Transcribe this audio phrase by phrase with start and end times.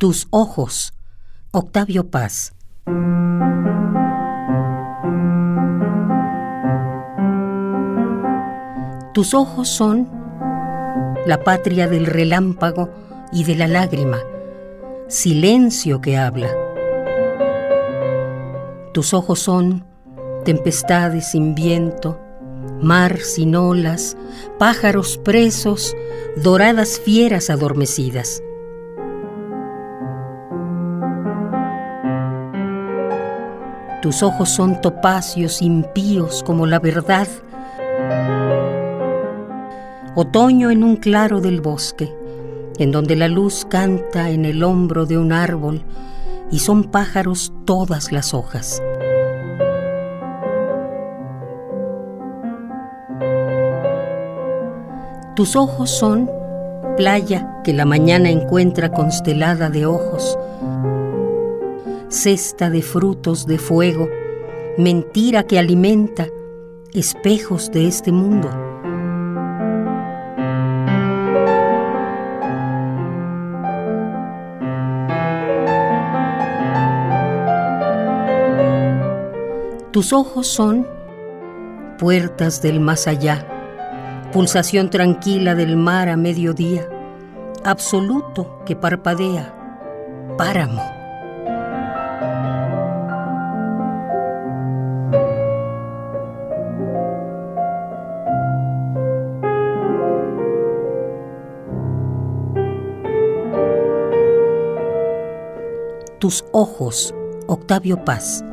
[0.00, 0.94] Tus ojos,
[1.50, 2.54] Octavio Paz.
[9.12, 10.08] Tus ojos son
[11.26, 12.88] la patria del relámpago
[13.30, 14.20] y de la lágrima,
[15.08, 16.48] silencio que habla.
[18.94, 19.84] Tus ojos son
[20.46, 22.18] tempestades sin viento,
[22.80, 24.16] mar sin olas,
[24.58, 25.94] pájaros presos,
[26.42, 28.42] doradas fieras adormecidas.
[34.02, 37.28] Tus ojos son topacios impíos como la verdad.
[40.14, 42.10] Otoño en un claro del bosque,
[42.78, 45.82] en donde la luz canta en el hombro de un árbol
[46.50, 48.82] y son pájaros todas las hojas.
[55.36, 56.30] Tus ojos son
[56.96, 60.38] playa que la mañana encuentra constelada de ojos
[62.10, 64.08] cesta de frutos de fuego,
[64.76, 66.26] mentira que alimenta,
[66.92, 68.50] espejos de este mundo.
[79.92, 80.86] Tus ojos son
[81.98, 83.46] puertas del más allá,
[84.32, 86.88] pulsación tranquila del mar a mediodía,
[87.62, 89.54] absoluto que parpadea,
[90.36, 90.99] páramo.
[106.20, 107.14] Tus ojos,
[107.46, 108.44] Octavio Paz.